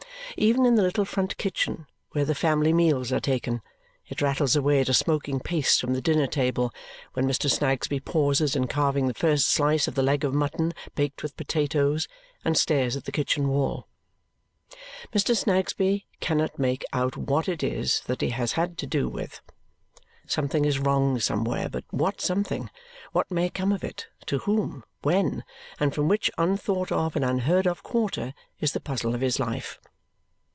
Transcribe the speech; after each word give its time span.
Even 0.37 0.65
in 0.65 0.75
the 0.75 0.81
little 0.81 1.03
front 1.03 1.35
kitchen 1.35 1.87
where 2.11 2.23
the 2.23 2.33
family 2.33 2.71
meals 2.71 3.11
are 3.11 3.19
taken, 3.19 3.61
it 4.07 4.21
rattles 4.21 4.55
away 4.55 4.79
at 4.79 4.87
a 4.87 4.93
smoking 4.93 5.41
pace 5.41 5.77
from 5.77 5.93
the 5.93 6.01
dinner 6.01 6.25
table, 6.25 6.73
when 7.11 7.25
Mr. 7.25 7.51
Snagsby 7.51 7.99
pauses 7.99 8.55
in 8.55 8.67
carving 8.67 9.07
the 9.07 9.13
first 9.13 9.49
slice 9.49 9.89
of 9.89 9.95
the 9.95 10.01
leg 10.01 10.23
of 10.23 10.33
mutton 10.33 10.71
baked 10.95 11.21
with 11.21 11.35
potatoes 11.35 12.07
and 12.45 12.57
stares 12.57 12.95
at 12.95 13.03
the 13.03 13.11
kitchen 13.11 13.49
wall. 13.49 13.89
Mr. 15.13 15.35
Snagsby 15.35 16.07
cannot 16.21 16.57
make 16.57 16.85
out 16.93 17.17
what 17.17 17.49
it 17.49 17.61
is 17.61 17.99
that 18.05 18.21
he 18.21 18.29
has 18.29 18.53
had 18.53 18.77
to 18.77 18.87
do 18.87 19.09
with. 19.09 19.41
Something 20.27 20.63
is 20.63 20.79
wrong 20.79 21.19
somewhere, 21.19 21.67
but 21.67 21.83
what 21.89 22.21
something, 22.21 22.69
what 23.11 23.29
may 23.29 23.49
come 23.49 23.73
of 23.73 23.83
it, 23.83 24.07
to 24.27 24.37
whom, 24.39 24.85
when, 25.01 25.43
and 25.77 25.93
from 25.93 26.07
which 26.07 26.31
unthought 26.37 26.89
of 26.89 27.17
and 27.17 27.25
unheard 27.25 27.67
of 27.67 27.83
quarter 27.83 28.33
is 28.61 28.71
the 28.71 28.79
puzzle 28.79 29.13
of 29.13 29.19
his 29.21 29.37
life. 29.37 29.77